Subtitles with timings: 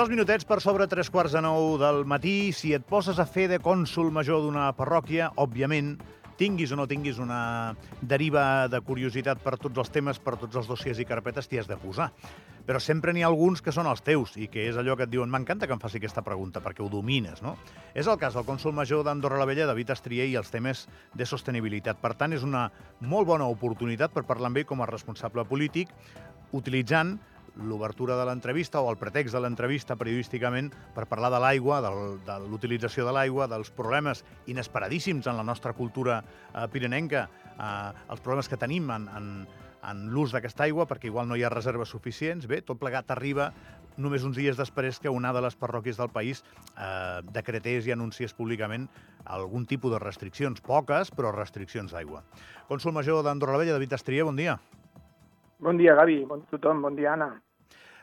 [0.00, 2.54] Dos minutets per sobre tres quarts de nou del matí.
[2.56, 5.90] Si et poses a fer de cònsul major d'una parròquia, òbviament,
[6.40, 10.70] tinguis o no tinguis una deriva de curiositat per tots els temes, per tots els
[10.70, 12.06] dossiers i carpetes, t'hi has de posar.
[12.64, 15.12] Però sempre n'hi ha alguns que són els teus i que és allò que et
[15.12, 17.58] diuen m'encanta que em faci aquesta pregunta perquè ho domines, no?
[17.92, 21.28] És el cas del cònsul major d'Andorra la Vella, David Estrier, i els temes de
[21.28, 22.00] sostenibilitat.
[22.00, 22.70] Per tant, és una
[23.04, 25.92] molt bona oportunitat per parlar amb ell com a responsable polític,
[26.56, 27.18] utilitzant
[27.56, 33.06] l'obertura de l'entrevista o el pretext de l'entrevista periodísticament per parlar de l'aigua, de l'utilització
[33.06, 38.60] de l'aigua, dels problemes inesperadíssims en la nostra cultura eh, pirenenca, eh, els problemes que
[38.60, 39.28] tenim en, en,
[39.90, 42.46] en l'ús d'aquesta aigua, perquè igual no hi ha reserves suficients.
[42.50, 43.50] Bé, tot plegat arriba
[44.00, 48.34] només uns dies després que una de les parròquies del país eh, decretés i anunciés
[48.36, 48.88] públicament
[49.24, 52.24] algun tipus de restriccions, poques, però restriccions d'aigua.
[52.70, 54.58] Cònsul Major d'Andorra la Vella, David Estrier, bon dia.
[55.60, 56.24] Bon dia, Gavi.
[56.24, 56.80] Bon tothom.
[56.82, 57.34] Bon dia, Anna.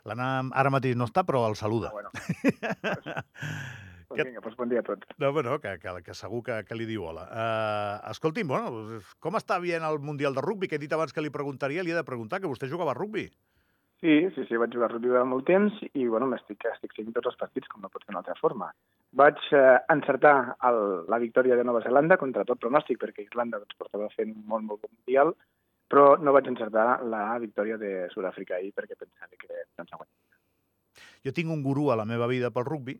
[0.08, 1.90] L'Anna ara mateix no està, però el saluda.
[1.90, 2.10] Ah, bueno.
[4.08, 5.10] pues, vinga, doncs bon dia a tots.
[5.18, 7.26] No, bueno, que, que, que segur que, que li diu hola.
[7.28, 10.70] Uh, escolti'm, bueno, com està bien el Mundial de Rugby?
[10.70, 13.00] Que he dit abans que li preguntaria, li he de preguntar, que vostè jugava a
[13.00, 13.28] rugby.
[13.98, 17.16] Sí, sí, sí, vaig jugar a rugby durant molt temps i, bueno, m'estic estic seguint
[17.16, 18.70] tots els partits, com no pot ser d'una altra forma.
[19.18, 20.36] Vaig eh, encertar
[20.70, 24.44] el, la victòria de Nova Zelanda contra tot pronòstic, perquè Islanda doncs, portava fent un
[24.46, 25.34] molt, molt bon Mundial,
[25.92, 30.14] però no vaig encertar la victòria de Sud-àfrica ahir perquè pensava que no ens guanyat.
[31.26, 32.98] Jo tinc un gurú a la meva vida pel rugby,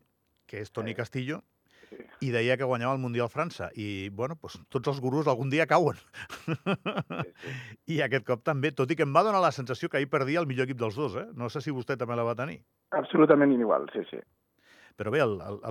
[0.48, 1.42] que és Toni Castillo,
[1.90, 2.00] sí.
[2.28, 3.70] i deia que guanyava el Mundial França.
[3.76, 6.00] I, bueno, doncs, tots els gurus algun dia cauen.
[6.46, 6.56] Sí,
[7.44, 7.56] sí.
[7.98, 10.42] I aquest cop també, tot i que em va donar la sensació que ahir perdia
[10.44, 11.28] el millor equip dels dos, eh?
[11.36, 12.62] No sé si vostè també la va tenir.
[12.98, 14.22] Absolutament igual, sí, sí.
[14.98, 15.22] Però bé,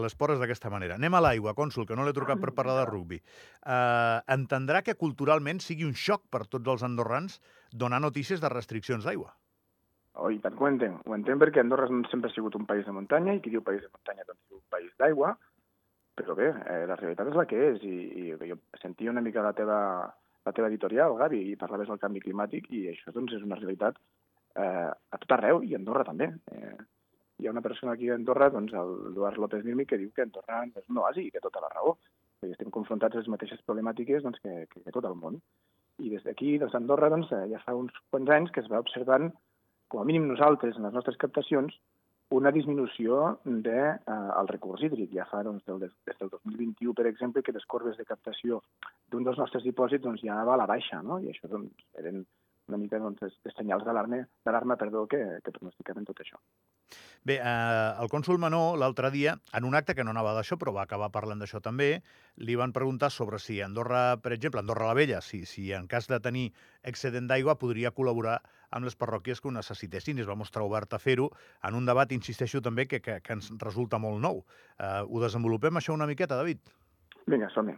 [0.03, 0.95] l'esport és d'aquesta manera.
[1.01, 3.19] Anem a l'aigua, cònsul, que no l'he trucat per parlar de rugby.
[3.67, 7.41] Uh, entendrà que culturalment sigui un xoc per tots els andorrans
[7.73, 9.35] donar notícies de restriccions d'aigua.
[10.17, 11.03] Oh, i tant que ho entenc.
[11.05, 13.83] Ho entenc perquè Andorra sempre ha sigut un país de muntanya i qui diu país
[13.85, 15.35] de muntanya doncs diu país d'aigua,
[16.17, 19.45] però bé, eh, la realitat és la que és i, i jo sentia una mica
[19.45, 19.79] la teva,
[20.49, 24.01] la teva editorial, Gavi, i parlaves del canvi climàtic i això doncs, és una realitat
[24.57, 26.31] eh, a tot arreu i a Andorra també.
[26.55, 26.77] Eh,
[27.39, 30.63] hi ha una persona aquí a Andorra, doncs, l'Eduard López Nirmi, que diu que Andorra
[30.67, 31.97] és un oasi i que tota la raó.
[32.41, 35.41] Perquè estem confrontats a les mateixes problemàtiques doncs, que, que, que tot el món.
[36.01, 39.31] I des d'aquí, des d'Andorra, doncs, ja fa uns quants anys que es va observant,
[39.93, 41.77] com a mínim nosaltres, en les nostres captacions,
[42.37, 45.13] una disminució del de, eh, el recurs hídric.
[45.15, 48.63] Ja fa doncs, del, des del 2021, per exemple, que les corbes de captació
[49.13, 51.21] d'un dels nostres dipòsits doncs, ja va a la baixa, no?
[51.21, 52.25] i això doncs, eren
[52.69, 56.41] una mica doncs, de senyals d'alarma perdó, que, que pronosticaven tot això.
[57.27, 60.75] Bé, eh, el cònsul Manó, l'altre dia, en un acte que no anava d'això, però
[60.77, 62.03] va acabar parlant d'això també,
[62.37, 66.07] li van preguntar sobre si Andorra, per exemple, Andorra la Vella, si, si en cas
[66.11, 66.47] de tenir
[66.87, 68.39] excedent d'aigua podria col·laborar
[68.71, 71.31] amb les parròquies que ho necessitessin i es va mostrar obert a fer-ho
[71.67, 74.45] en un debat, insisteixo també, que, que, que ens resulta molt nou.
[74.79, 76.63] Eh, ho desenvolupem això una miqueta, David?
[77.27, 77.75] Vinga, som-hi.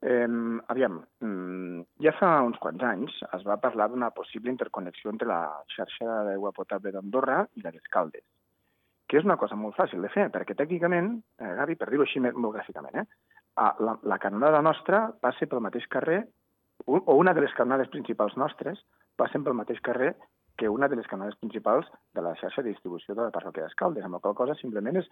[0.00, 0.28] Eh,
[0.70, 5.40] aviam, mm, ja fa uns quants anys es va parlar d'una possible interconnexió entre la
[5.74, 8.22] xarxa d'aigua potable d'Andorra i la d'Escaldes,
[9.08, 12.20] que és una cosa molt fàcil de fer, perquè tècnicament, eh, Gavi, per dir-ho així
[12.20, 16.22] molt gràficament, eh, la, la canonada nostra passa pel mateix carrer,
[16.86, 18.78] o una de les canonades principals nostres
[19.16, 20.12] passen pel mateix carrer
[20.56, 24.04] que una de les canonades principals de la xarxa de distribució de la parròquia d'Escaldes,
[24.04, 25.10] amb la qual cosa simplement és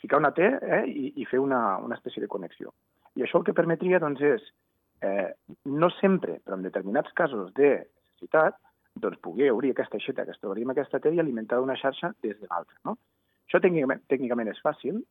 [0.00, 2.72] ficar una T eh, i, i fer una, una espècie de connexió.
[3.16, 4.46] I això el que permetria doncs, és,
[5.02, 5.32] eh,
[5.64, 8.58] no sempre, però en determinats casos de necessitat,
[8.96, 12.48] doncs poder obrir aquesta aixeta que amb aquesta T i alimentar una xarxa des de
[12.48, 12.76] l'altra.
[12.84, 12.96] No?
[13.46, 15.02] Això tècnicament, tècnicament és fàcil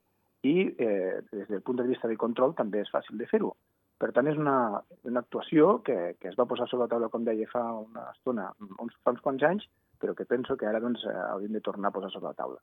[0.43, 3.53] i eh, des del punt de vista de control també és fàcil de fer-ho.
[3.97, 7.23] Per tant, és una, una actuació que, que es va posar sobre la taula, com
[7.23, 8.49] deia, fa una estona,
[8.83, 9.69] uns, fa uns quants anys,
[10.01, 12.59] però que penso que ara doncs, eh, hauríem de tornar a posar sobre la taula.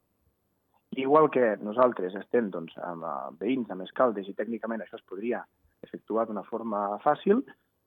[0.97, 3.07] Igual que nosaltres estem doncs, amb
[3.41, 5.41] veïns, amb escaldes, i tècnicament això es podria
[5.83, 7.41] efectuar d'una forma fàcil,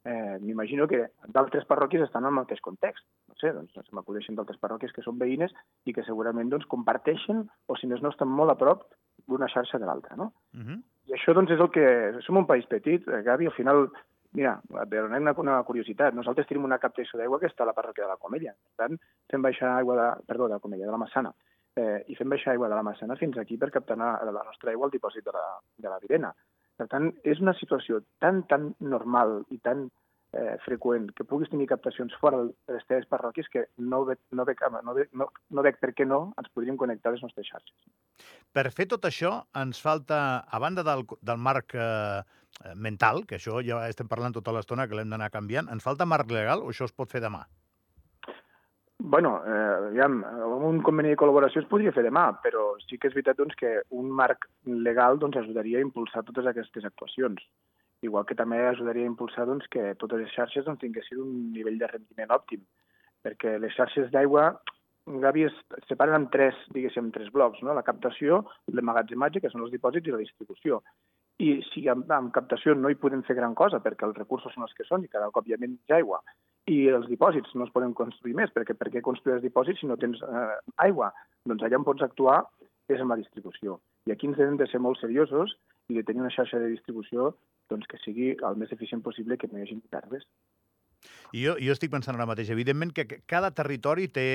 [0.06, 1.04] eh, m'imagino que
[1.34, 3.06] d'altres parròquies estan en el mateix context.
[3.30, 5.54] No sé, doncs, se m'acudeixen d'altres parròquies que són veïnes
[5.86, 8.88] i que segurament doncs, comparteixen, o si més no estan molt a prop
[9.30, 10.16] d'una xarxa de l'altra.
[10.16, 10.32] No?
[10.58, 10.82] Uh -huh.
[11.06, 12.22] I això doncs, és el que...
[12.26, 13.92] Som un país petit, eh, Gavi, al final
[14.36, 14.60] Mira,
[14.90, 18.10] per una, una curiositat, nosaltres tenim una captació d'aigua que està a la parròquia de
[18.10, 18.52] la Comella.
[18.52, 19.00] Per tant,
[19.32, 21.34] fem baixar aigua de, perdó, de la Comella, de la Massana
[21.80, 24.88] eh, i fem baixar aigua de la Massana fins aquí per captar la, nostra aigua
[24.88, 25.46] al dipòsit de la,
[25.78, 26.32] de la Virena.
[26.76, 29.86] Per tant, és una situació tan, tan normal i tan
[30.36, 34.46] eh, freqüent que puguis tenir captacions fora de les teves parròquies que no veig, no,
[34.48, 37.48] veig, no, veig, no, no veig per què no ens podríem connectar a les nostres
[37.52, 37.92] xarxes.
[38.56, 42.24] Per fer tot això ens falta, a banda del, del marc eh,
[42.76, 46.32] mental, que això ja estem parlant tota l'estona que l'hem d'anar canviant, ens falta marc
[46.32, 47.46] legal o això es pot fer demà?
[49.08, 53.14] Bueno, eh, ja, un conveni de col·laboració es podria fer demà, però sí que és
[53.14, 57.44] veritat doncs, que un marc legal doncs, ajudaria a impulsar totes aquestes actuacions.
[58.02, 61.78] Igual que també ajudaria a impulsar doncs, que totes les xarxes doncs, tinguessin un nivell
[61.84, 62.64] de rendiment òptim,
[63.22, 64.48] perquè les xarxes d'aigua
[65.06, 67.76] Gavi es separen en tres, diguéssim, tres blocs, no?
[67.78, 68.42] la captació,
[68.74, 70.82] l'emmagatzematge, que són els dipòsits, i la distribució.
[71.46, 74.66] I si amb, amb captació no hi podem fer gran cosa, perquè els recursos són
[74.66, 76.24] els que són i cada cop hi ha menys aigua,
[76.72, 79.90] i els dipòsits no es poden construir més, perquè per què construir els dipòsits si
[79.90, 80.46] no tens eh,
[80.86, 81.12] aigua?
[81.46, 82.40] Doncs allà on pots actuar
[82.90, 83.80] és amb la distribució.
[84.10, 85.54] I aquí ens hem de ser molt seriosos
[85.90, 87.36] i de tenir una xarxa de distribució
[87.70, 90.26] doncs, que sigui el més eficient possible que no hi hagi pèrdues.
[91.36, 94.28] Jo, jo estic pensant ara mateix, evidentment, que cada territori té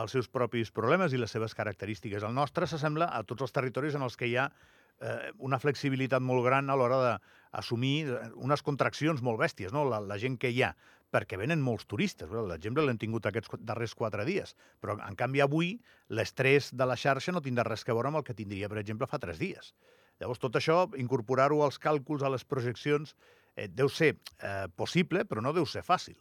[0.00, 2.26] els seus propis problemes i les seves característiques.
[2.26, 6.22] El nostre s'assembla a tots els territoris en els que hi ha eh, una flexibilitat
[6.22, 9.84] molt gran a l'hora d'assumir eh, unes contraccions molt bèsties, no?
[9.90, 10.72] la, la gent que hi ha,
[11.12, 12.30] perquè venen molts turistes.
[12.30, 15.74] L'exemple l'hem tingut aquests darrers quatre dies, però en canvi avui
[16.08, 19.10] l'estrès de la xarxa no tindrà res que veure amb el que tindria, per exemple,
[19.10, 19.74] fa tres dies.
[20.20, 23.14] Llavors, tot això, incorporar-ho als càlculs, a les projeccions,
[23.56, 26.18] eh, deu ser eh, possible, però no deu ser fàcil.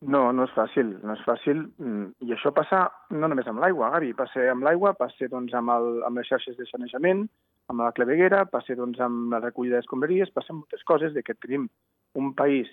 [0.00, 1.58] No, no és fàcil, no és fàcil.
[1.76, 5.72] Mm, I això passa no només amb l'aigua, Gavi, passa amb l'aigua, passa doncs, amb,
[5.74, 7.26] el, amb les xarxes de sanejament,
[7.68, 11.68] amb la claveguera, passa doncs, amb la recollida d'escombraries, passa moltes coses de que tenim
[12.16, 12.72] un país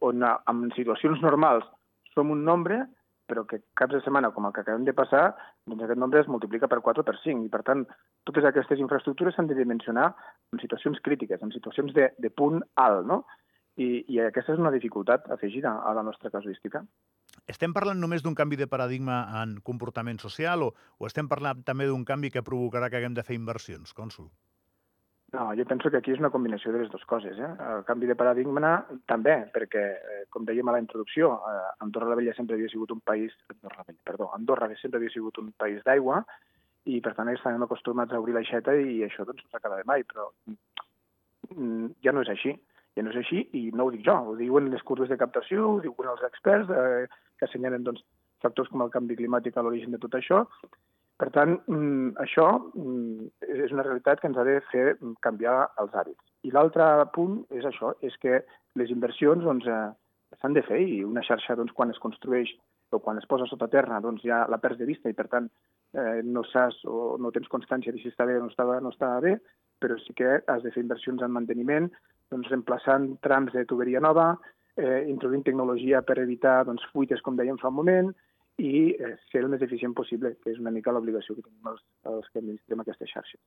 [0.00, 1.66] on en situacions normals
[2.14, 2.84] som un nombre,
[3.26, 5.32] però que caps de setmana, com el que acabem de passar,
[5.66, 7.46] doncs aquest nombre es multiplica per 4 o per 5.
[7.46, 7.86] I, per tant,
[8.28, 10.10] totes aquestes infraestructures s'han de dimensionar
[10.52, 13.24] en situacions crítiques, en situacions de, de punt alt, no?
[13.80, 16.84] I, I aquesta és una dificultat afegida a la nostra casuística.
[17.50, 20.70] Estem parlant només d'un canvi de paradigma en comportament social o,
[21.00, 24.30] o estem parlant també d'un canvi que provocarà que haguem de fer inversions, cònsul?
[25.34, 27.38] No, jo penso que aquí és una combinació de les dues coses.
[27.42, 27.48] Eh?
[27.66, 28.76] El canvi de paradigma
[29.10, 29.82] també, perquè,
[30.12, 33.34] eh, com dèiem a la introducció, eh, Andorra la Vella sempre havia sigut un país...
[33.50, 36.20] Andorra la Vella, perdó, Andorra sempre havia sigut un país d'aigua
[36.84, 40.06] i, per tant, estan acostumats a obrir l'aixeta i això doncs, no s'acaba de mai,
[40.06, 40.28] però
[41.50, 42.54] mm, ja no és així.
[42.94, 45.66] Ja no és així i no ho dic jo, ho diuen les curves de captació,
[45.66, 47.08] ho diuen els experts eh,
[47.40, 48.06] que assenyalen doncs,
[48.44, 50.44] factors com el canvi climàtic a l'origen de tot això
[51.20, 55.94] per tant, mm, això mm, és una realitat que ens ha de fer canviar els
[55.94, 56.22] hàbits.
[56.42, 58.40] I l'altre punt és això, és que
[58.80, 59.92] les inversions doncs, eh,
[60.40, 62.50] s'han de fer i una xarxa doncs, quan es construeix
[62.90, 65.46] o quan es posa sota terra doncs, ja la perds de vista i per tant
[65.94, 68.90] eh, no saps o no tens constància de si està bé o no està, no
[68.90, 69.36] està bé,
[69.78, 71.88] però sí que has de fer inversions en manteniment,
[72.32, 74.32] doncs, reemplaçant trams de tuberia nova,
[74.76, 78.14] eh, introduint tecnologia per evitar doncs, fuites, com dèiem fa un moment,
[78.62, 81.80] i eh, ser el més eficient possible, que és una mica l'obligació que tenim els,
[82.06, 83.38] els que administrem aquesta xarxa.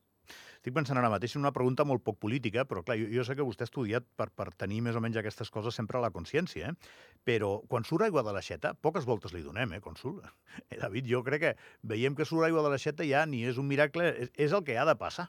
[0.58, 3.36] Estic pensant ara mateix en una pregunta molt poc política, però clar, jo, jo sé
[3.38, 6.12] que vostè ha estudiat per, per tenir més o menys aquestes coses sempre a la
[6.12, 6.92] consciència, eh?
[7.24, 10.20] però quan surt aigua de l'aixeta, poques voltes li donem, eh, consul?
[10.68, 11.50] Eh, David, jo crec que
[11.86, 14.76] veiem que surt aigua de l'aixeta ja ni és un miracle, és, és el que
[14.76, 15.28] ha de passar.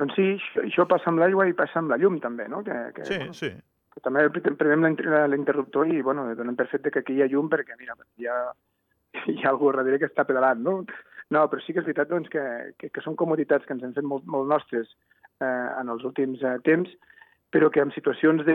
[0.00, 2.62] Doncs sí, això, això passa amb l'aigua i passa amb la llum també, no?
[2.64, 3.52] Que, que, sí, bueno, sí
[4.04, 4.26] també
[4.60, 4.96] premem
[5.32, 8.38] l'interruptor i, bueno, donem per fet que aquí hi ha llum perquè, mira, hi ha,
[9.32, 10.78] hi ha algú darrere que està pedalant, no?
[11.34, 12.42] No, però sí que és veritat doncs, que,
[12.78, 14.92] que, que són comoditats que ens hem fet molt, molt nostres
[15.42, 16.92] eh, en els últims eh, temps,
[17.50, 18.54] però que en situacions de...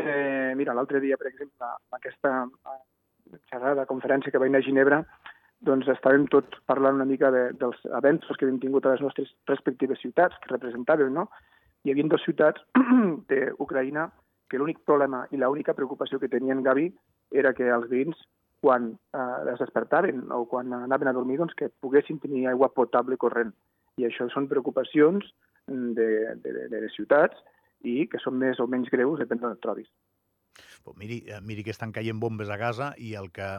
[0.59, 2.31] Mira, l'altre dia, per exemple, en aquesta
[3.49, 5.01] xerrada, conferència que va anar a Ginebra,
[5.67, 9.31] doncs estàvem tots parlant una mica de, dels avenços que hem tingut a les nostres
[9.49, 11.27] respectives ciutats, que representaven, no?
[11.83, 12.63] Hi havia dues ciutats
[13.29, 14.07] d'Ucraïna
[14.51, 16.89] que l'únic problema i l'única preocupació que tenien Gavi
[17.31, 18.19] era que els veïns,
[18.61, 23.17] quan eh, es despertaven o quan anaven a dormir, doncs que poguessin tenir aigua potable
[23.17, 23.55] corrent.
[23.97, 25.25] I això són preocupacions
[25.67, 27.39] de, de, de les ciutats
[27.87, 29.89] i que són més o menys greus, depèn d'on et trobis.
[30.83, 33.49] Pues miri, eh, miri que estan caient bombes a Gaza i el que,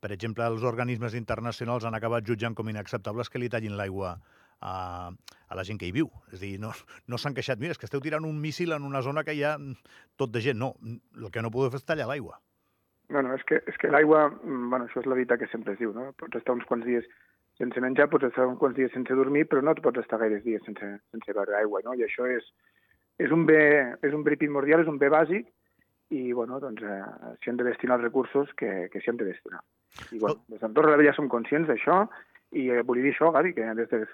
[0.00, 4.16] per exemple, els organismes internacionals han acabat jutjant com inacceptable és que li tallin l'aigua
[4.60, 4.74] a,
[5.50, 6.08] a la gent que hi viu.
[6.32, 6.70] És dir, no,
[7.10, 9.42] no s'han queixat, mira, és que esteu tirant un míssil en una zona que hi
[9.44, 9.56] ha
[10.16, 10.60] tot de gent.
[10.62, 10.76] No,
[11.18, 12.38] el que no podeu fer és tallar l'aigua.
[13.10, 15.74] No, no, és que, és que l'aigua, mm, bueno, això és la veritat que sempre
[15.74, 16.12] es diu, no?
[16.18, 17.06] Pots estar uns quants dies
[17.58, 20.44] sense menjar, pots estar uns quants dies sense dormir, però no et pots estar gaires
[20.46, 21.96] dies sense, sense beure aigua, no?
[21.98, 22.46] I això és,
[23.18, 23.60] és, un bé,
[24.06, 25.50] és un bé primordial, és un bé bàsic,
[26.10, 29.28] i, bueno, doncs, eh, s'hi han de destinar els recursos que, que s'hi han de
[29.28, 29.60] destinar.
[30.14, 32.04] I, bueno, des d'Andorra la Vella som conscients d'això,
[32.54, 34.04] i eh, volia dir això, Gavi, que des de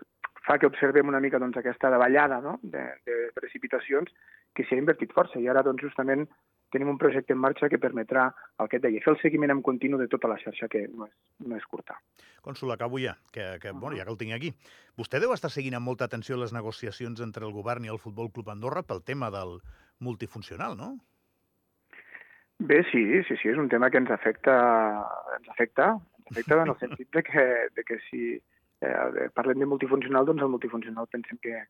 [0.46, 2.58] fa que observem una mica doncs, aquesta davallada no?
[2.62, 4.12] de, de precipitacions
[4.54, 5.40] que s'hi ha invertit força.
[5.42, 6.24] I ara, doncs, justament,
[6.72, 8.28] tenim un projecte en marxa que permetrà
[8.62, 11.08] el que et deia, fer el seguiment en continu de tota la xarxa, que no
[11.08, 11.14] és,
[11.46, 11.98] no és curta.
[12.46, 14.52] Consul, acabo ja, que, que bueno, ja que el tinc aquí.
[14.98, 18.30] Vostè deu estar seguint amb molta atenció les negociacions entre el govern i el Futbol
[18.32, 19.58] Club Andorra pel tema del
[20.00, 20.94] multifuncional, no?
[22.58, 24.54] Bé, sí, sí, sí, és un tema que ens afecta,
[25.36, 25.90] ens afecta,
[26.22, 28.22] ens afecta en el sentit de que, de que si
[28.92, 31.62] eh, parlem de multifuncional, doncs el multifuncional pensem que,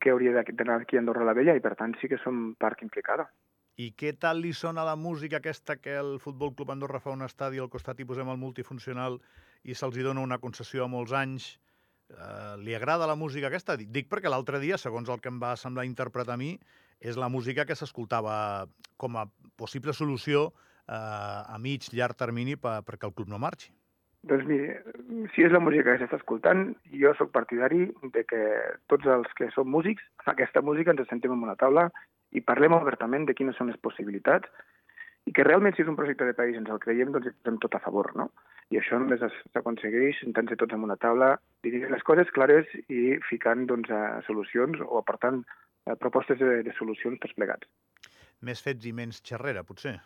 [0.00, 2.82] que hauria d'anar aquí a Andorra la Vella i per tant sí que som part
[2.86, 3.28] implicada.
[3.78, 7.22] I què tal li sona la música aquesta que el Futbol Club Andorra fa un
[7.22, 9.20] estadi al costat i posem el multifuncional
[9.62, 11.52] i se'ls dona una concessió a molts anys?
[12.10, 13.76] Eh, li agrada la música aquesta?
[13.78, 16.56] Dic perquè l'altre dia, segons el que em va semblar interpretar a mi,
[16.98, 22.80] és la música que s'escoltava com a possible solució eh, a mig, llarg termini per,
[22.82, 23.70] perquè el club no marxi.
[24.26, 24.72] Doncs miri,
[25.34, 27.84] si és la música que s'està escoltant, jo sóc partidari
[28.14, 28.40] de que
[28.90, 31.86] tots els que som músics, aquesta música ens sentem en una taula
[32.34, 34.50] i parlem obertament de quines són les possibilitats
[35.28, 37.60] i que realment si és un projecte de país ens el creiem, doncs hi posem
[37.62, 38.28] tot a favor, no?
[38.74, 39.22] I això només
[39.54, 41.34] s'aconsegueix sentant-se tots en una taula,
[41.64, 45.42] dirigint les coses clares i ficant doncs, a solucions o aportant
[45.86, 47.68] a propostes de, de solucions tots plegats.
[48.44, 49.98] Més fets i menys xerrera, potser?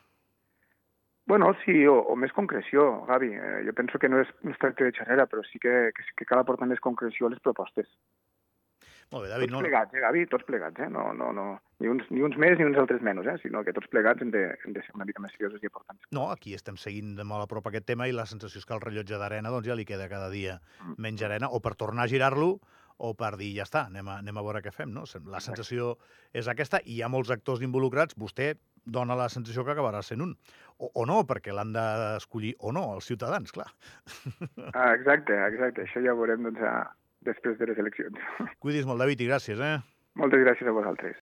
[1.26, 3.30] Bueno, sí, o, o més concreció, Gavi.
[3.38, 6.04] Eh, jo penso que no és, no es tracta de xerrera, però sí que, que,
[6.18, 7.86] que cal aportar més concreció a les propostes.
[9.12, 9.50] Molt bé, David.
[9.50, 9.60] Tots no...
[9.60, 10.24] plegats, eh, Gavi?
[10.32, 10.88] Tots plegats, eh?
[10.90, 11.46] No, no, no.
[11.84, 13.36] Ni uns, ni uns més ni uns altres menys, eh?
[13.42, 16.06] Sinó que tots plegats hem de, hem de ser una mica més seriosos i importants.
[16.16, 18.74] No, aquí estem seguint de molt a prop aquest tema i la sensació és que
[18.74, 20.96] el rellotge d'arena doncs, ja li queda cada dia Mm.
[20.98, 22.56] menys arena, o per tornar a girar-lo,
[22.98, 25.04] o per dir, ja està, anem a, anem a veure què fem, no?
[25.30, 25.96] La sensació
[26.32, 28.52] és aquesta, i hi ha molts actors involucrats, vostè
[28.84, 30.34] dona la sensació que acabarà sent un.
[30.78, 33.68] O, o no, perquè l'han d'escollir o no, els ciutadans, clar.
[34.72, 35.86] Ah, exacte, exacte.
[35.86, 36.90] Això ja ho veurem doncs, a,
[37.26, 38.18] després de les eleccions.
[38.62, 39.76] Cuidis molt, David, i gràcies, eh?
[40.20, 41.10] Moltes gràcies a vosaltres.